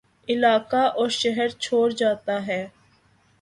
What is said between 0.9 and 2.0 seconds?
اور شہرچھوڑ